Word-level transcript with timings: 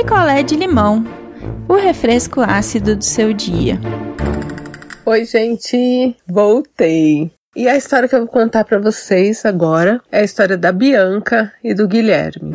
picolé 0.00 0.42
de 0.42 0.56
limão, 0.56 1.04
o 1.68 1.74
refresco 1.74 2.40
ácido 2.40 2.96
do 2.96 3.04
seu 3.04 3.34
dia. 3.34 3.78
Oi, 5.04 5.26
gente, 5.26 6.16
voltei. 6.26 7.30
E 7.54 7.68
a 7.68 7.76
história 7.76 8.08
que 8.08 8.14
eu 8.14 8.20
vou 8.20 8.28
contar 8.28 8.64
para 8.64 8.78
vocês 8.78 9.44
agora 9.44 10.00
é 10.10 10.20
a 10.20 10.24
história 10.24 10.56
da 10.56 10.72
Bianca 10.72 11.52
e 11.62 11.74
do 11.74 11.86
Guilherme. 11.86 12.52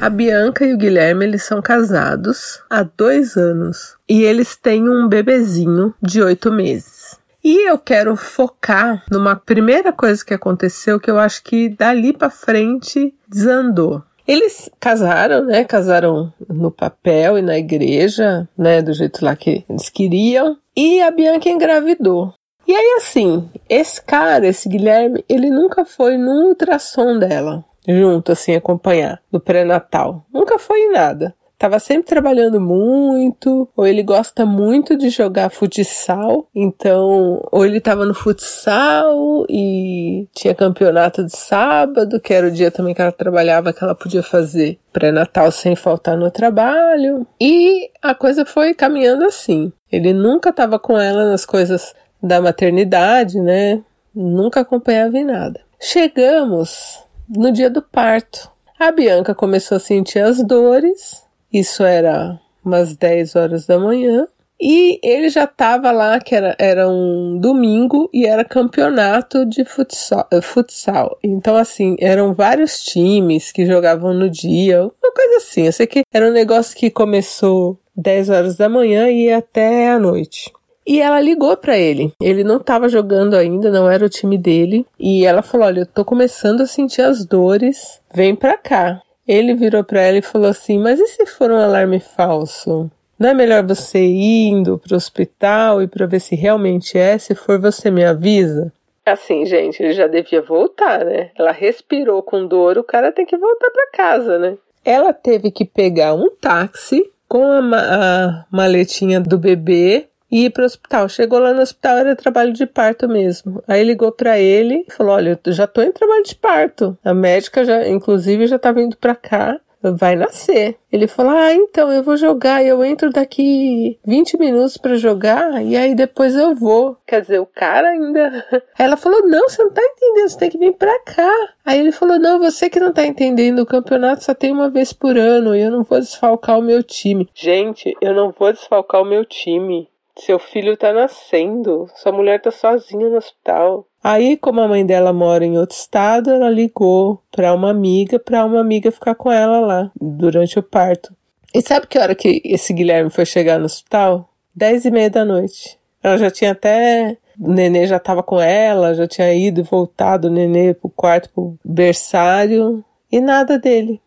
A 0.00 0.10
Bianca 0.10 0.66
e 0.66 0.74
o 0.74 0.76
Guilherme 0.76 1.26
eles 1.26 1.44
são 1.44 1.62
casados 1.62 2.60
há 2.68 2.82
dois 2.82 3.36
anos 3.36 3.96
e 4.08 4.24
eles 4.24 4.56
têm 4.56 4.88
um 4.88 5.06
bebezinho 5.06 5.94
de 6.02 6.20
oito 6.20 6.50
meses. 6.50 7.16
E 7.42 7.70
eu 7.70 7.78
quero 7.78 8.16
focar 8.16 9.04
numa 9.08 9.36
primeira 9.36 9.92
coisa 9.92 10.24
que 10.24 10.34
aconteceu 10.34 10.98
que 10.98 11.10
eu 11.10 11.20
acho 11.20 11.44
que 11.44 11.68
dali 11.68 12.12
para 12.12 12.30
frente 12.30 13.14
desandou. 13.28 14.02
Eles 14.30 14.70
casaram, 14.78 15.44
né? 15.44 15.64
Casaram 15.64 16.32
no 16.48 16.70
papel 16.70 17.36
e 17.36 17.42
na 17.42 17.58
igreja, 17.58 18.48
né? 18.56 18.80
Do 18.80 18.92
jeito 18.92 19.24
lá 19.24 19.34
que 19.34 19.64
eles 19.68 19.88
queriam. 19.88 20.56
E 20.76 21.02
a 21.02 21.10
Bianca 21.10 21.48
engravidou. 21.48 22.32
E 22.64 22.72
aí, 22.72 22.94
assim, 22.96 23.50
esse 23.68 24.00
cara, 24.00 24.46
esse 24.46 24.68
Guilherme, 24.68 25.24
ele 25.28 25.50
nunca 25.50 25.84
foi 25.84 26.16
no 26.16 26.46
ultrassom 26.46 27.18
dela, 27.18 27.64
junto, 27.88 28.30
assim, 28.30 28.54
acompanhar, 28.54 29.20
no 29.32 29.40
pré-natal. 29.40 30.24
Nunca 30.32 30.60
foi 30.60 30.78
em 30.78 30.92
nada. 30.92 31.34
Tava 31.60 31.78
sempre 31.78 32.06
trabalhando 32.06 32.58
muito, 32.58 33.68
ou 33.76 33.86
ele 33.86 34.02
gosta 34.02 34.46
muito 34.46 34.96
de 34.96 35.10
jogar 35.10 35.50
futsal, 35.50 36.48
então, 36.54 37.46
ou 37.52 37.66
ele 37.66 37.78
tava 37.82 38.06
no 38.06 38.14
futsal 38.14 39.44
e 39.46 40.26
tinha 40.34 40.54
campeonato 40.54 41.22
de 41.22 41.36
sábado, 41.36 42.18
que 42.18 42.32
era 42.32 42.46
o 42.46 42.50
dia 42.50 42.70
também 42.70 42.94
que 42.94 43.02
ela 43.02 43.12
trabalhava, 43.12 43.74
que 43.74 43.84
ela 43.84 43.94
podia 43.94 44.22
fazer 44.22 44.78
pré-natal 44.90 45.52
sem 45.52 45.76
faltar 45.76 46.16
no 46.16 46.30
trabalho. 46.30 47.26
E 47.38 47.90
a 48.00 48.14
coisa 48.14 48.46
foi 48.46 48.72
caminhando 48.72 49.26
assim. 49.26 49.70
Ele 49.92 50.14
nunca 50.14 50.54
tava 50.54 50.78
com 50.78 50.98
ela 50.98 51.30
nas 51.30 51.44
coisas 51.44 51.94
da 52.22 52.40
maternidade, 52.40 53.38
né? 53.38 53.82
Nunca 54.14 54.60
acompanhava 54.60 55.18
em 55.18 55.24
nada. 55.24 55.60
Chegamos 55.78 57.04
no 57.28 57.52
dia 57.52 57.68
do 57.68 57.82
parto. 57.82 58.50
A 58.78 58.90
Bianca 58.90 59.34
começou 59.34 59.76
a 59.76 59.78
sentir 59.78 60.20
as 60.20 60.42
dores, 60.42 61.28
isso 61.52 61.82
era 61.82 62.38
umas 62.64 62.96
10 62.96 63.36
horas 63.36 63.66
da 63.66 63.78
manhã, 63.78 64.26
e 64.60 65.00
ele 65.02 65.30
já 65.30 65.44
estava 65.44 65.90
lá, 65.90 66.20
que 66.20 66.34
era, 66.34 66.54
era 66.58 66.86
um 66.86 67.38
domingo 67.38 68.10
e 68.12 68.26
era 68.26 68.44
campeonato 68.44 69.46
de 69.46 69.64
futsal, 69.64 70.28
eh, 70.30 70.42
futsal. 70.42 71.18
Então, 71.24 71.56
assim, 71.56 71.96
eram 71.98 72.34
vários 72.34 72.82
times 72.82 73.50
que 73.52 73.64
jogavam 73.64 74.12
no 74.12 74.28
dia, 74.28 74.82
uma 74.82 75.12
coisa 75.14 75.38
assim. 75.38 75.64
Eu 75.64 75.72
sei 75.72 75.86
que 75.86 76.02
era 76.12 76.28
um 76.28 76.32
negócio 76.32 76.76
que 76.76 76.90
começou 76.90 77.78
10 77.96 78.28
horas 78.28 78.56
da 78.56 78.68
manhã 78.68 79.08
e 79.08 79.24
ia 79.24 79.38
até 79.38 79.90
a 79.90 79.98
noite. 79.98 80.52
E 80.86 81.00
ela 81.00 81.20
ligou 81.20 81.56
para 81.56 81.78
ele. 81.78 82.12
Ele 82.20 82.44
não 82.44 82.56
estava 82.56 82.88
jogando 82.88 83.36
ainda, 83.36 83.70
não 83.70 83.90
era 83.90 84.04
o 84.04 84.10
time 84.10 84.36
dele. 84.36 84.84
E 84.98 85.24
ela 85.24 85.40
falou: 85.40 85.66
Olha, 85.66 85.80
eu 85.80 85.86
tô 85.86 86.04
começando 86.04 86.62
a 86.62 86.66
sentir 86.66 87.02
as 87.02 87.24
dores, 87.24 88.00
vem 88.12 88.34
pra 88.34 88.58
cá. 88.58 89.00
Ele 89.26 89.54
virou 89.54 89.84
para 89.84 90.00
ela 90.00 90.18
e 90.18 90.22
falou 90.22 90.48
assim: 90.48 90.78
Mas 90.78 90.98
e 90.98 91.06
se 91.06 91.26
for 91.26 91.50
um 91.50 91.58
alarme 91.58 92.00
falso? 92.00 92.90
Não 93.18 93.28
é 93.28 93.34
melhor 93.34 93.62
você 93.62 93.98
ir 93.98 94.48
indo 94.48 94.78
pro 94.78 94.96
hospital 94.96 95.82
e 95.82 95.86
para 95.86 96.06
ver 96.06 96.20
se 96.20 96.34
realmente 96.34 96.96
é? 96.96 97.18
Se 97.18 97.34
for, 97.34 97.60
você 97.60 97.90
me 97.90 98.02
avisa? 98.02 98.72
Assim, 99.04 99.44
gente, 99.44 99.82
ele 99.82 99.92
já 99.92 100.06
devia 100.06 100.40
voltar, 100.40 101.04
né? 101.04 101.30
Ela 101.38 101.52
respirou 101.52 102.22
com 102.22 102.46
dor, 102.46 102.78
o 102.78 102.84
cara 102.84 103.12
tem 103.12 103.26
que 103.26 103.36
voltar 103.36 103.70
para 103.70 103.90
casa, 103.92 104.38
né? 104.38 104.56
Ela 104.84 105.12
teve 105.12 105.50
que 105.50 105.64
pegar 105.64 106.14
um 106.14 106.30
táxi 106.30 107.10
com 107.28 107.44
a, 107.44 107.60
ma 107.60 107.78
a 107.78 108.46
maletinha 108.50 109.20
do 109.20 109.38
bebê 109.38 110.09
e 110.30 110.46
ir 110.46 110.50
para 110.50 110.62
o 110.62 110.66
hospital. 110.66 111.08
Chegou 111.08 111.38
lá 111.38 111.52
no 111.52 111.62
hospital, 111.62 111.98
era 111.98 112.16
trabalho 112.16 112.52
de 112.52 112.66
parto 112.66 113.08
mesmo. 113.08 113.62
Aí 113.66 113.82
ligou 113.82 114.12
para 114.12 114.38
ele 114.38 114.84
e 114.88 114.92
falou: 114.92 115.14
Olha, 115.14 115.38
eu 115.44 115.52
já 115.52 115.66
tô 115.66 115.82
em 115.82 115.92
trabalho 115.92 116.22
de 116.22 116.34
parto. 116.34 116.96
A 117.04 117.12
médica, 117.14 117.64
já, 117.64 117.88
inclusive, 117.88 118.46
já 118.46 118.58
tá 118.58 118.72
vindo 118.72 118.96
para 118.96 119.14
cá 119.14 119.60
vai 119.82 120.14
nascer. 120.14 120.76
Ele 120.92 121.06
falou: 121.06 121.32
Ah, 121.32 121.54
então 121.54 121.90
eu 121.90 122.02
vou 122.02 122.16
jogar, 122.16 122.64
eu 122.64 122.84
entro 122.84 123.10
daqui 123.10 123.98
20 124.04 124.38
minutos 124.38 124.76
para 124.76 124.96
jogar 124.96 125.64
e 125.64 125.76
aí 125.76 125.94
depois 125.94 126.34
eu 126.34 126.54
vou. 126.54 126.96
Quer 127.06 127.22
dizer, 127.22 127.38
o 127.40 127.46
cara 127.46 127.88
ainda. 127.88 128.44
Aí 128.78 128.86
ela 128.86 128.96
falou: 128.96 129.26
Não, 129.26 129.48
você 129.48 129.62
não 129.62 129.72
tá 129.72 129.82
entendendo, 129.82 130.28
você 130.28 130.38
tem 130.38 130.50
que 130.50 130.58
vir 130.58 130.72
pra 130.72 130.98
cá. 131.00 131.32
Aí 131.64 131.78
ele 131.78 131.92
falou: 131.92 132.18
Não, 132.18 132.38
você 132.38 132.68
que 132.68 132.80
não 132.80 132.92
tá 132.92 133.06
entendendo, 133.06 133.60
o 133.60 133.66
campeonato 133.66 134.24
só 134.24 134.34
tem 134.34 134.52
uma 134.52 134.68
vez 134.68 134.92
por 134.92 135.16
ano 135.16 135.54
e 135.54 135.60
eu 135.60 135.70
não 135.70 135.82
vou 135.82 135.98
desfalcar 135.98 136.58
o 136.58 136.62
meu 136.62 136.82
time. 136.82 137.28
Gente, 137.34 137.96
eu 138.00 138.14
não 138.14 138.34
vou 138.36 138.52
desfalcar 138.52 139.00
o 139.00 139.06
meu 139.06 139.24
time. 139.24 139.88
Seu 140.24 140.38
filho 140.38 140.76
tá 140.76 140.92
nascendo, 140.92 141.88
sua 141.96 142.12
mulher 142.12 142.40
tá 142.40 142.50
sozinha 142.50 143.08
no 143.08 143.16
hospital. 143.16 143.86
Aí, 144.02 144.36
como 144.36 144.60
a 144.60 144.68
mãe 144.68 144.84
dela 144.84 145.12
mora 145.12 145.44
em 145.44 145.58
outro 145.58 145.76
estado, 145.76 146.30
ela 146.30 146.50
ligou 146.50 147.22
para 147.30 147.54
uma 147.54 147.70
amiga, 147.70 148.18
para 148.18 148.44
uma 148.44 148.60
amiga 148.60 148.90
ficar 148.90 149.14
com 149.14 149.30
ela 149.30 149.60
lá 149.60 149.90
durante 150.00 150.58
o 150.58 150.62
parto. 150.62 151.14
E 151.54 151.60
sabe 151.62 151.86
que 151.86 151.98
hora 151.98 152.14
que 152.14 152.40
esse 152.44 152.72
Guilherme 152.72 153.10
foi 153.10 153.24
chegar 153.24 153.58
no 153.58 153.64
hospital? 153.64 154.28
Dez 154.54 154.84
e 154.84 154.90
meia 154.90 155.10
da 155.10 155.24
noite. 155.24 155.78
Ela 156.02 156.16
já 156.16 156.30
tinha 156.30 156.52
até 156.52 157.16
o 157.38 157.50
nenê 157.50 157.86
já 157.86 157.96
estava 157.96 158.22
com 158.22 158.38
ela, 158.38 158.94
já 158.94 159.06
tinha 159.06 159.32
ido 159.32 159.60
e 159.60 159.64
voltado 159.64 160.28
o 160.28 160.30
nenê 160.30 160.74
pro 160.74 160.90
quarto, 160.90 161.30
pro 161.30 161.56
berçário, 161.64 162.84
e 163.10 163.20
nada 163.20 163.58
dele. 163.58 164.00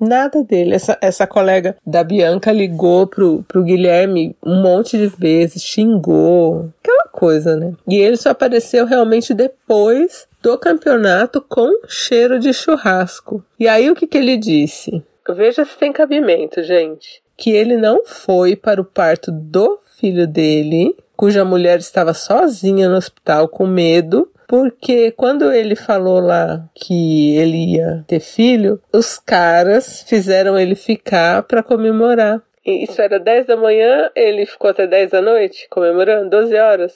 Nada 0.00 0.42
dele. 0.42 0.74
Essa, 0.74 0.96
essa 1.00 1.26
colega 1.26 1.76
da 1.86 2.02
Bianca 2.02 2.50
ligou 2.50 3.06
pro, 3.06 3.44
pro 3.46 3.62
Guilherme 3.62 4.34
um 4.42 4.62
monte 4.62 4.96
de 4.96 5.06
vezes, 5.06 5.62
xingou, 5.62 6.70
aquela 6.82 7.08
coisa, 7.12 7.54
né? 7.54 7.74
E 7.86 7.96
ele 7.96 8.16
só 8.16 8.30
apareceu 8.30 8.86
realmente 8.86 9.34
depois 9.34 10.26
do 10.42 10.56
campeonato 10.56 11.40
com 11.42 11.70
cheiro 11.86 12.38
de 12.38 12.52
churrasco. 12.52 13.44
E 13.58 13.68
aí 13.68 13.90
o 13.90 13.94
que, 13.94 14.06
que 14.06 14.16
ele 14.16 14.38
disse? 14.38 15.02
Veja 15.28 15.64
se 15.64 15.76
tem 15.76 15.92
cabimento, 15.92 16.62
gente. 16.62 17.22
Que 17.36 17.50
ele 17.50 17.76
não 17.76 18.04
foi 18.04 18.56
para 18.56 18.80
o 18.80 18.84
parto 18.84 19.30
do 19.30 19.78
filho 19.98 20.26
dele, 20.26 20.96
cuja 21.16 21.44
mulher 21.44 21.78
estava 21.78 22.14
sozinha 22.14 22.88
no 22.88 22.96
hospital 22.96 23.48
com 23.48 23.66
medo, 23.66 24.30
porque 24.50 25.12
quando 25.12 25.52
ele 25.52 25.76
falou 25.76 26.18
lá 26.18 26.68
que 26.74 27.36
ele 27.36 27.76
ia 27.76 28.04
ter 28.08 28.18
filho, 28.18 28.82
os 28.92 29.16
caras 29.16 30.02
fizeram 30.02 30.58
ele 30.58 30.74
ficar 30.74 31.44
para 31.44 31.62
comemorar. 31.62 32.42
E 32.66 32.82
isso 32.82 33.00
era 33.00 33.20
10 33.20 33.46
da 33.46 33.56
manhã, 33.56 34.10
ele 34.12 34.44
ficou 34.44 34.68
até 34.68 34.88
10 34.88 35.12
da 35.12 35.22
noite 35.22 35.68
comemorando, 35.70 36.28
12 36.30 36.56
horas. 36.56 36.92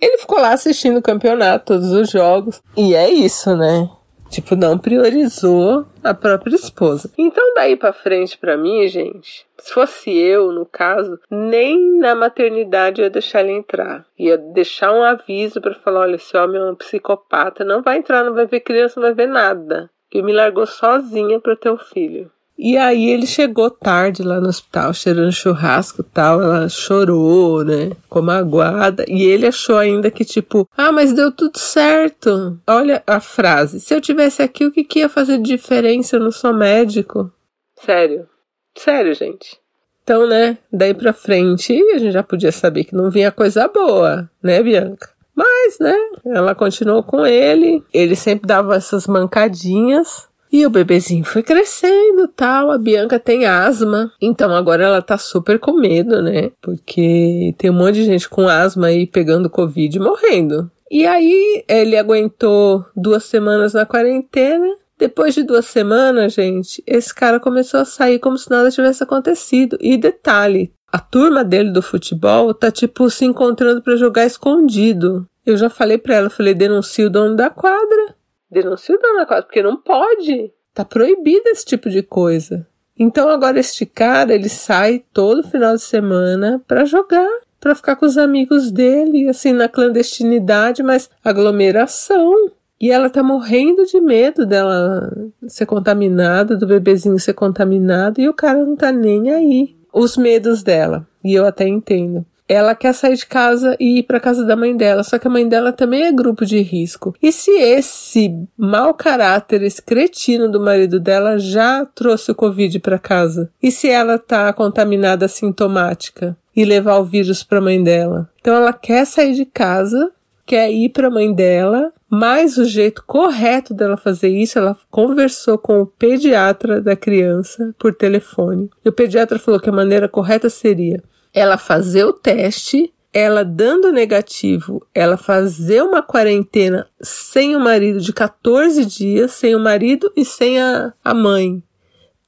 Ele 0.00 0.16
ficou 0.16 0.38
lá 0.38 0.54
assistindo 0.54 0.96
o 0.96 1.02
campeonato, 1.02 1.74
todos 1.74 1.92
os 1.92 2.10
jogos. 2.10 2.62
E 2.74 2.94
é 2.94 3.10
isso, 3.10 3.54
né? 3.54 3.86
Tipo, 4.34 4.56
não 4.56 4.76
priorizou 4.76 5.86
a 6.02 6.12
própria 6.12 6.56
esposa. 6.56 7.08
Então, 7.16 7.54
daí 7.54 7.76
pra 7.76 7.92
frente, 7.92 8.36
pra 8.36 8.56
mim, 8.56 8.84
gente, 8.88 9.46
se 9.60 9.72
fosse 9.72 10.10
eu, 10.10 10.50
no 10.50 10.66
caso, 10.66 11.20
nem 11.30 12.00
na 12.00 12.16
maternidade 12.16 13.00
ia 13.00 13.08
deixar 13.08 13.42
ele 13.44 13.52
entrar. 13.52 14.04
Ia 14.18 14.36
deixar 14.36 14.92
um 14.92 15.04
aviso 15.04 15.60
para 15.60 15.76
falar: 15.76 16.00
olha, 16.00 16.16
esse 16.16 16.36
homem 16.36 16.60
é 16.60 16.64
um 16.64 16.74
psicopata, 16.74 17.64
não 17.64 17.80
vai 17.80 17.98
entrar, 17.98 18.24
não 18.24 18.34
vai 18.34 18.44
ver 18.44 18.58
criança, 18.58 18.98
não 18.98 19.06
vai 19.06 19.14
ver 19.14 19.28
nada. 19.28 19.88
Que 20.10 20.20
me 20.20 20.32
largou 20.32 20.66
sozinha 20.66 21.38
para 21.38 21.54
ter 21.54 21.70
um 21.70 21.78
filho. 21.78 22.28
E 22.56 22.76
aí 22.76 23.10
ele 23.10 23.26
chegou 23.26 23.68
tarde 23.68 24.22
lá 24.22 24.40
no 24.40 24.48
hospital, 24.48 24.94
cheirando 24.94 25.32
churrasco 25.32 26.02
e 26.02 26.04
tal. 26.04 26.40
Ela 26.40 26.68
chorou, 26.68 27.64
né? 27.64 27.90
Ficou 28.02 28.22
magoada. 28.22 29.04
E 29.08 29.22
ele 29.24 29.46
achou 29.46 29.76
ainda 29.76 30.10
que, 30.10 30.24
tipo, 30.24 30.68
ah, 30.76 30.92
mas 30.92 31.12
deu 31.12 31.32
tudo 31.32 31.58
certo. 31.58 32.58
Olha 32.66 33.02
a 33.06 33.18
frase. 33.18 33.80
Se 33.80 33.92
eu 33.92 34.00
tivesse 34.00 34.40
aqui, 34.40 34.64
o 34.64 34.70
que, 34.72 34.84
que 34.84 35.00
ia 35.00 35.08
fazer 35.08 35.38
diferença? 35.38 36.16
Eu 36.16 36.20
não 36.20 36.30
sou 36.30 36.54
médico. 36.54 37.30
Sério. 37.76 38.28
Sério, 38.76 39.14
gente. 39.14 39.58
Então, 40.02 40.26
né, 40.26 40.58
daí 40.70 40.92
pra 40.92 41.14
frente, 41.14 41.72
a 41.94 41.98
gente 41.98 42.12
já 42.12 42.22
podia 42.22 42.52
saber 42.52 42.84
que 42.84 42.94
não 42.94 43.10
vinha 43.10 43.32
coisa 43.32 43.66
boa, 43.66 44.28
né, 44.42 44.62
Bianca? 44.62 45.08
Mas, 45.34 45.78
né, 45.80 45.96
ela 46.26 46.54
continuou 46.54 47.02
com 47.02 47.26
ele. 47.26 47.82
Ele 47.92 48.14
sempre 48.14 48.46
dava 48.46 48.76
essas 48.76 49.06
mancadinhas 49.06 50.28
e 50.54 50.64
o 50.64 50.70
bebezinho 50.70 51.24
foi 51.24 51.42
crescendo 51.42 52.28
tal. 52.28 52.70
A 52.70 52.78
Bianca 52.78 53.18
tem 53.18 53.44
asma. 53.44 54.12
Então 54.20 54.54
agora 54.54 54.84
ela 54.84 55.02
tá 55.02 55.18
super 55.18 55.58
com 55.58 55.72
medo, 55.72 56.22
né? 56.22 56.52
Porque 56.62 57.52
tem 57.58 57.70
um 57.70 57.74
monte 57.74 57.96
de 57.96 58.04
gente 58.04 58.28
com 58.28 58.48
asma 58.48 58.86
aí 58.86 59.04
pegando 59.04 59.50
Covid 59.50 59.96
e 59.96 60.00
morrendo. 60.00 60.70
E 60.88 61.04
aí 61.08 61.64
ele 61.66 61.96
aguentou 61.96 62.86
duas 62.94 63.24
semanas 63.24 63.72
na 63.72 63.84
quarentena. 63.84 64.76
Depois 64.96 65.34
de 65.34 65.42
duas 65.42 65.66
semanas, 65.66 66.34
gente, 66.34 66.80
esse 66.86 67.12
cara 67.12 67.40
começou 67.40 67.80
a 67.80 67.84
sair 67.84 68.20
como 68.20 68.38
se 68.38 68.48
nada 68.48 68.70
tivesse 68.70 69.02
acontecido. 69.02 69.76
E 69.80 69.96
detalhe, 69.96 70.72
a 70.92 71.00
turma 71.00 71.42
dele 71.42 71.72
do 71.72 71.82
futebol 71.82 72.54
tá 72.54 72.70
tipo 72.70 73.10
se 73.10 73.24
encontrando 73.24 73.82
para 73.82 73.96
jogar 73.96 74.24
escondido. 74.24 75.26
Eu 75.44 75.56
já 75.56 75.68
falei 75.68 75.98
para 75.98 76.14
ela, 76.14 76.30
falei, 76.30 76.54
denuncia 76.54 77.08
o 77.08 77.10
dono 77.10 77.34
da 77.34 77.50
quadra. 77.50 78.14
Denuncia 78.50 78.94
o 78.94 78.98
dono 78.98 79.18
da 79.18 79.26
quadra, 79.26 79.44
porque 79.44 79.62
não 79.62 79.76
pode. 79.76 80.52
Tá 80.72 80.84
proibido 80.84 81.48
esse 81.48 81.64
tipo 81.64 81.88
de 81.88 82.02
coisa. 82.02 82.66
Então 82.98 83.28
agora 83.28 83.58
este 83.58 83.84
cara, 83.84 84.34
ele 84.34 84.48
sai 84.48 85.04
todo 85.12 85.48
final 85.48 85.74
de 85.74 85.82
semana 85.82 86.62
para 86.66 86.84
jogar, 86.84 87.28
para 87.60 87.74
ficar 87.74 87.96
com 87.96 88.06
os 88.06 88.16
amigos 88.16 88.70
dele, 88.70 89.28
assim 89.28 89.52
na 89.52 89.68
clandestinidade, 89.68 90.82
mas 90.82 91.10
aglomeração. 91.24 92.50
E 92.80 92.90
ela 92.90 93.08
tá 93.08 93.22
morrendo 93.22 93.86
de 93.86 94.00
medo 94.00 94.44
dela 94.44 95.10
ser 95.48 95.66
contaminada, 95.66 96.56
do 96.56 96.66
bebezinho 96.66 97.18
ser 97.18 97.34
contaminado, 97.34 98.20
e 98.20 98.28
o 98.28 98.34
cara 98.34 98.64
não 98.64 98.76
tá 98.76 98.92
nem 98.92 99.30
aí. 99.30 99.76
Os 99.92 100.16
medos 100.16 100.62
dela, 100.62 101.06
e 101.22 101.34
eu 101.34 101.46
até 101.46 101.66
entendo 101.66 102.26
ela 102.48 102.74
quer 102.74 102.92
sair 102.92 103.16
de 103.16 103.26
casa 103.26 103.76
e 103.80 103.98
ir 103.98 104.02
para 104.02 104.20
casa 104.20 104.44
da 104.44 104.56
mãe 104.56 104.76
dela, 104.76 105.02
só 105.02 105.18
que 105.18 105.26
a 105.26 105.30
mãe 105.30 105.48
dela 105.48 105.72
também 105.72 106.04
é 106.04 106.12
grupo 106.12 106.44
de 106.44 106.60
risco. 106.60 107.14
E 107.22 107.32
se 107.32 107.50
esse 107.50 108.34
mau 108.56 108.92
caráter, 108.94 109.62
esse 109.62 109.82
cretino 109.82 110.50
do 110.50 110.60
marido 110.60 111.00
dela 111.00 111.38
já 111.38 111.86
trouxe 111.86 112.32
o 112.32 112.34
Covid 112.34 112.78
para 112.80 112.98
casa? 112.98 113.50
E 113.62 113.70
se 113.70 113.88
ela 113.88 114.18
tá 114.18 114.52
contaminada 114.52 115.26
sintomática 115.28 116.36
e 116.54 116.64
levar 116.64 116.98
o 116.98 117.04
vírus 117.04 117.42
para 117.42 117.58
a 117.58 117.62
mãe 117.62 117.82
dela? 117.82 118.30
Então 118.40 118.54
ela 118.54 118.72
quer 118.72 119.06
sair 119.06 119.34
de 119.34 119.46
casa, 119.46 120.12
quer 120.44 120.70
ir 120.70 120.90
para 120.90 121.08
a 121.08 121.10
mãe 121.10 121.32
dela, 121.32 121.92
mas 122.10 122.58
o 122.58 122.64
jeito 122.64 123.02
correto 123.06 123.72
dela 123.72 123.96
fazer 123.96 124.28
isso, 124.28 124.58
ela 124.58 124.76
conversou 124.90 125.56
com 125.56 125.80
o 125.80 125.86
pediatra 125.86 126.80
da 126.80 126.94
criança 126.94 127.74
por 127.78 127.94
telefone. 127.94 128.70
E 128.84 128.88
o 128.88 128.92
pediatra 128.92 129.38
falou 129.38 129.58
que 129.58 129.70
a 129.70 129.72
maneira 129.72 130.08
correta 130.08 130.50
seria 130.50 131.02
ela 131.34 131.58
fazer 131.58 132.04
o 132.04 132.12
teste, 132.12 132.94
ela 133.12 133.44
dando 133.44 133.92
negativo, 133.92 134.86
ela 134.94 135.16
fazer 135.16 135.82
uma 135.82 136.00
quarentena 136.00 136.86
sem 137.00 137.56
o 137.56 137.60
marido 137.60 138.00
de 138.00 138.12
14 138.12 138.84
dias, 138.86 139.32
sem 139.32 139.54
o 139.54 139.60
marido 139.60 140.12
e 140.16 140.24
sem 140.24 140.60
a, 140.60 140.92
a 141.04 141.12
mãe. 141.12 141.62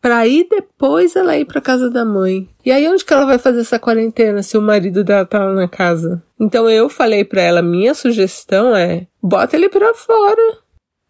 Pra 0.00 0.26
ir 0.26 0.47
depois 0.49 1.17
ela 1.17 1.37
ir 1.37 1.44
pra 1.44 1.61
casa 1.61 1.91
da 1.91 2.05
mãe. 2.05 2.49
E 2.64 2.70
aí 2.70 2.87
onde 2.88 3.05
que 3.05 3.12
ela 3.12 3.25
vai 3.25 3.38
fazer 3.38 3.61
essa 3.61 3.79
quarentena 3.79 4.43
se 4.43 4.56
o 4.58 4.62
marido 4.62 5.03
dela 5.03 5.25
tá 5.25 5.52
na 5.52 5.67
casa? 5.67 6.23
Então 6.38 6.69
eu 6.69 6.88
falei 6.88 7.25
pra 7.25 7.43
ela, 7.43 7.62
minha 7.62 7.94
sugestão 7.94 8.76
é, 8.76 9.06
bota 9.23 9.56
ele 9.56 9.69
pra 9.69 9.94
fora. 9.94 10.59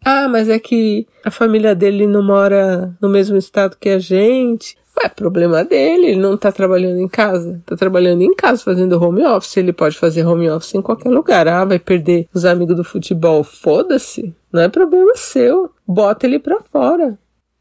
Ah, 0.03 0.27
mas 0.27 0.47
é 0.47 0.57
que 0.57 1.05
a 1.23 1.29
família 1.29 1.75
dele 1.75 2.07
não 2.07 2.23
mora 2.23 2.95
no 3.01 3.09
mesmo 3.09 3.37
estado 3.37 3.77
que 3.79 3.89
a 3.89 3.99
gente. 3.99 4.77
É 5.01 5.09
problema 5.09 5.63
dele, 5.63 6.07
ele 6.07 6.19
não 6.19 6.35
tá 6.35 6.51
trabalhando 6.51 6.99
em 6.99 7.07
casa. 7.07 7.61
Tá 7.65 7.75
trabalhando 7.75 8.21
em 8.21 8.33
casa 8.33 8.63
fazendo 8.63 9.01
home 9.01 9.23
office. 9.23 9.57
Ele 9.57 9.71
pode 9.71 9.97
fazer 9.97 10.25
home 10.25 10.49
office 10.49 10.75
em 10.75 10.81
qualquer 10.81 11.09
lugar. 11.09 11.47
Ah, 11.47 11.65
vai 11.65 11.79
perder 11.79 12.27
os 12.33 12.45
amigos 12.45 12.75
do 12.75 12.83
futebol. 12.83 13.43
Foda-se. 13.43 14.33
Não 14.51 14.61
é 14.61 14.69
problema 14.69 15.13
seu. 15.15 15.71
Bota 15.87 16.25
ele 16.25 16.39
pra 16.39 16.61
fora. 16.61 17.17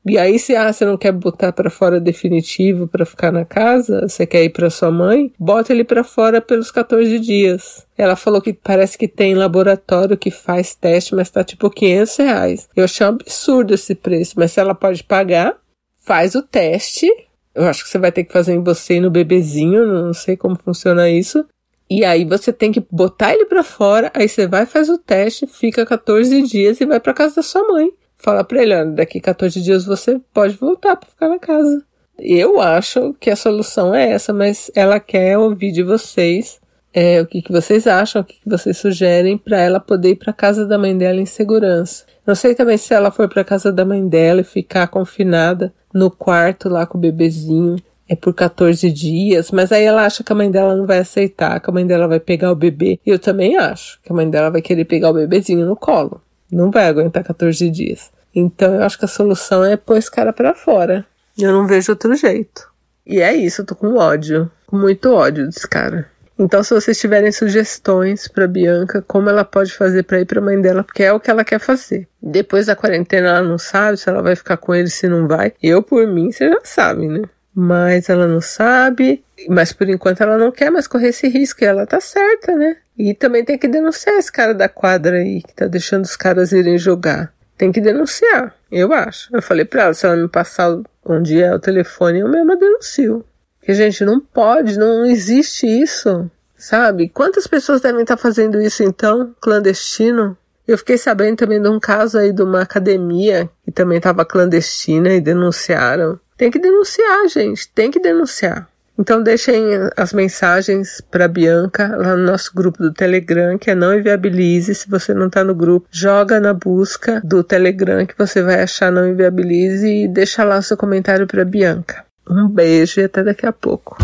E 0.09 0.17
aí, 0.17 0.39
se 0.39 0.55
ah, 0.55 0.73
você 0.73 0.85
não 0.85 0.97
quer 0.97 1.11
botar 1.11 1.53
para 1.53 1.69
fora 1.69 1.99
definitivo 1.99 2.87
para 2.87 3.05
ficar 3.05 3.33
na 3.33 3.45
casa, 3.45 4.03
você 4.09 4.25
quer 4.25 4.45
ir 4.45 4.51
para 4.51 4.71
sua 4.71 4.89
mãe, 4.89 5.33
bota 5.37 5.73
ele 5.73 5.83
para 5.83 6.05
fora 6.05 6.41
pelos 6.41 6.71
14 6.71 7.19
dias. 7.19 7.85
Ela 7.99 8.15
falou 8.15 8.41
que 8.41 8.53
parece 8.53 8.97
que 8.97 9.09
tem 9.09 9.35
laboratório 9.35 10.17
que 10.17 10.31
faz 10.31 10.77
teste, 10.77 11.13
mas 11.13 11.29
tá 11.29 11.43
tipo 11.43 11.69
500 11.69 12.17
reais. 12.19 12.69
Eu 12.77 12.85
achei 12.85 13.05
um 13.05 13.11
absurdo 13.11 13.75
esse 13.75 13.97
preço, 13.97 14.35
mas 14.37 14.53
se 14.53 14.61
ela 14.61 14.77
pode 14.77 15.03
pagar, 15.03 15.57
faz 16.05 16.37
o 16.37 16.43
teste 16.43 17.11
eu 17.57 17.67
acho 17.67 17.83
que 17.83 17.91
você 17.91 17.99
vai 17.99 18.13
ter 18.13 18.25
que 18.25 18.33
fazer 18.33 18.53
em 18.53 18.63
você 18.63 18.95
e 18.95 19.01
no 19.01 19.11
bebezinho, 19.11 19.87
não 19.87 20.13
sei 20.13 20.37
como 20.37 20.57
funciona 20.57 21.09
isso. 21.09 21.45
E 21.89 22.05
aí 22.05 22.25
você 22.25 22.53
tem 22.53 22.71
que 22.71 22.85
botar 22.91 23.33
ele 23.33 23.47
para 23.47 23.63
fora, 23.63 24.11
aí 24.15 24.29
você 24.29 24.47
vai, 24.47 24.67
faz 24.67 24.89
o 24.91 24.99
teste, 24.99 25.47
fica 25.47 25.87
14 25.87 26.43
dias 26.43 26.81
e 26.81 26.87
vai 26.87 27.01
para 27.01 27.15
casa 27.15 27.37
da 27.37 27.43
sua 27.43 27.67
mãe. 27.67 27.91
Fala 28.17 28.45
pra 28.45 28.63
ele, 28.63 28.75
olha, 28.75 28.87
daqui 28.87 29.21
14 29.21 29.61
dias 29.61 29.85
você 29.85 30.21
pode 30.35 30.57
voltar 30.57 30.97
para 30.97 31.09
ficar 31.09 31.29
na 31.29 31.39
casa. 31.39 31.85
Eu 32.19 32.61
acho 32.61 33.15
que 33.21 33.31
a 33.31 33.37
solução 33.37 33.95
é 33.95 34.11
essa, 34.11 34.33
mas 34.33 34.71
ela 34.75 34.99
quer 34.99 35.39
ouvir 35.39 35.73
de 35.73 35.83
vocês 35.83 36.61
é, 36.99 37.21
o 37.21 37.27
que, 37.27 37.43
que 37.43 37.53
vocês 37.53 37.87
acham, 37.87 38.23
o 38.23 38.25
que, 38.25 38.41
que 38.41 38.49
vocês 38.49 38.79
sugerem 38.79 39.37
para 39.37 39.61
ela 39.61 39.79
poder 39.79 40.13
ir 40.13 40.17
para 40.17 40.33
casa 40.33 40.65
da 40.65 40.79
mãe 40.79 40.97
dela 40.97 41.21
em 41.21 41.27
segurança. 41.27 42.05
Não 42.27 42.35
sei 42.35 42.55
também 42.55 42.79
se 42.79 42.95
ela 42.95 43.11
for 43.11 43.29
para 43.29 43.45
casa 43.45 43.71
da 43.71 43.85
mãe 43.85 44.09
dela 44.09 44.41
e 44.41 44.45
ficar 44.45 44.87
confinada 44.87 45.71
no 45.93 46.11
quarto 46.11 46.71
lá 46.71 46.87
com 46.87 46.97
o 46.97 47.01
bebezinho 47.01 47.77
é 48.09 48.17
por 48.17 48.33
14 48.33 48.91
dias, 48.91 49.51
mas 49.51 49.73
aí 49.73 49.83
ela 49.83 50.07
acha 50.07 50.25
que 50.25 50.33
a 50.33 50.35
mãe 50.35 50.51
dela 50.51 50.75
não 50.75 50.87
vai 50.87 51.01
aceitar, 51.01 51.61
que 51.61 51.69
a 51.69 51.73
mãe 51.73 51.87
dela 51.87 52.09
vai 52.09 52.19
pegar 52.19 52.51
o 52.51 52.57
bebê. 52.57 52.99
E 53.05 53.11
eu 53.11 53.19
também 53.19 53.59
acho 53.59 54.01
que 54.03 54.11
a 54.11 54.15
mãe 54.15 54.31
dela 54.31 54.49
vai 54.49 54.63
querer 54.63 54.87
pegar 54.87 55.11
o 55.11 55.15
bebezinho 55.15 55.67
no 55.67 55.77
colo. 55.77 56.23
Não 56.51 56.71
vai 56.71 56.87
aguentar 56.87 57.23
14 57.25 57.69
dias. 57.69 58.11
Então 58.35 58.75
eu 58.75 58.83
acho 58.83 58.99
que 58.99 59.05
a 59.05 59.09
solução 59.09 59.63
é 59.63 59.77
pôr 59.77 59.99
esse 59.99 60.11
cara 60.11 60.33
para 60.33 60.55
fora. 60.55 61.05
Eu 61.37 61.53
não 61.53 61.67
vejo 61.67 61.93
outro 61.93 62.15
jeito. 62.15 62.71
E 63.05 63.21
é 63.21 63.35
isso, 63.35 63.61
eu 63.61 63.67
tô 63.67 63.75
com 63.75 63.97
ódio. 63.97 64.51
Com 64.67 64.79
muito 64.79 65.13
ódio 65.13 65.45
desse 65.45 65.69
cara. 65.69 66.16
Então, 66.39 66.63
se 66.63 66.75
vocês 66.75 66.99
tiverem 66.99 67.33
sugestões 67.33 68.29
para 68.29 68.47
Bianca, 68.47 69.03
como 69.07 69.31
ela 69.31 69.45
pode 69.45 69.73
fazer 69.73 70.03
para 70.03 70.21
ir 70.21 70.27
para 70.27 70.39
a 70.39 70.45
mãe 70.45 70.61
dela, 70.61 70.85
porque 70.85 71.03
é 71.03 71.13
o 71.13 71.19
que 71.19 71.31
ela 71.31 71.45
quer 71.45 71.59
fazer. 71.59 72.07
Depois 72.23 72.67
da 72.67 72.77
quarentena, 72.77 73.29
ela 73.29 73.43
não 73.43 73.59
sabe 73.59 73.97
se 73.97 74.09
ela 74.09 74.23
vai 74.23 74.37
ficar 74.37 74.59
com 74.59 74.75
ele, 74.75 74.91
se 74.91 75.09
não 75.09 75.27
vai. 75.27 75.55
Eu, 75.63 75.83
por 75.83 76.07
mim, 76.07 76.31
você 76.31 76.49
já 76.49 76.61
sabe, 76.63 77.09
né? 77.09 77.23
Mas 77.55 78.11
ela 78.11 78.27
não 78.27 78.41
sabe, 78.41 79.25
mas 79.49 79.73
por 79.73 79.89
enquanto 79.89 80.23
ela 80.23 80.37
não 80.37 80.53
quer 80.53 80.71
mais 80.71 80.87
correr 80.87 81.09
esse 81.09 81.27
risco, 81.27 81.65
e 81.65 81.67
ela 81.67 81.87
tá 81.87 82.01
certa, 82.01 82.55
né? 82.55 82.77
E 82.99 83.15
também 83.15 83.43
tem 83.43 83.57
que 83.57 83.67
denunciar 83.67 84.17
esse 84.17 84.31
cara 84.31 84.53
da 84.53 84.69
quadra 84.69 85.17
aí, 85.17 85.43
que 85.43 85.55
tá 85.55 85.67
deixando 85.67 86.05
os 86.05 86.17
caras 86.17 86.53
irem 86.53 86.77
jogar. 86.77 87.33
Tem 87.57 87.73
que 87.73 87.81
denunciar, 87.81 88.55
eu 88.71 88.93
acho. 88.93 89.35
Eu 89.35 89.41
falei 89.41 89.65
pra 89.65 89.85
ela, 89.85 89.95
se 89.95 90.05
ela 90.05 90.17
me 90.17 90.29
passar 90.29 90.79
onde 91.03 91.41
é 91.41 91.55
o 91.55 91.59
telefone, 91.59 92.21
eu 92.21 92.29
mesma 92.29 92.57
denuncio. 92.57 93.25
Que, 93.67 93.75
gente, 93.75 94.05
não 94.05 94.21
pode, 94.21 94.79
não 94.79 95.05
existe 95.05 95.67
isso, 95.67 96.31
sabe? 96.57 97.09
Quantas 97.09 97.49
pessoas 97.49 97.81
devem 97.81 98.03
estar 98.03 98.17
fazendo 98.17 98.61
isso 98.61 98.85
então, 98.85 99.35
clandestino? 99.41 100.39
Eu 100.69 100.79
fiquei 100.79 100.97
sabendo 100.97 101.39
também 101.39 101.61
de 101.61 101.69
um 101.69 101.81
caso 101.81 102.17
aí 102.17 102.33
de 102.33 102.43
uma 102.43 102.63
academia 102.63 103.51
que 103.65 103.73
também 103.73 103.99
estava 103.99 104.25
clandestina 104.25 105.13
e 105.13 105.21
denunciaram. 105.21 106.17
Tem 106.37 106.49
que 106.49 106.61
denunciar, 106.61 107.27
gente, 107.27 107.69
tem 107.71 107.91
que 107.91 107.99
denunciar. 107.99 108.69
Então 108.97 109.21
deixem 109.21 109.65
as 109.97 110.13
mensagens 110.13 111.03
para 111.11 111.27
Bianca 111.27 111.89
lá 111.97 112.17
no 112.17 112.23
nosso 112.23 112.53
grupo 112.55 112.81
do 112.81 112.93
Telegram, 112.93 113.59
que 113.59 113.73
é 113.73 113.75
Não 113.75 113.99
Inviabilize. 113.99 114.77
Se 114.77 114.89
você 114.89 115.13
não 115.13 115.27
está 115.27 115.43
no 115.43 115.57
grupo, 115.57 115.89
joga 115.91 116.39
na 116.39 116.55
busca 116.55 117.21
do 117.25 117.43
Telegram 117.43 118.07
que 118.07 118.17
você 118.17 118.41
vai 118.43 118.63
achar 118.63 118.93
Não 118.93 119.09
Inviabilize 119.09 119.89
e 119.89 120.07
deixa 120.07 120.45
lá 120.45 120.59
o 120.59 120.63
seu 120.63 120.77
comentário 120.77 121.27
para 121.27 121.45
Bianca. 121.45 122.06
Um 122.29 122.49
beijo 122.49 123.01
e 123.01 123.05
até 123.05 123.23
daqui 123.23 123.47
a 123.47 123.53
pouco. 123.53 123.97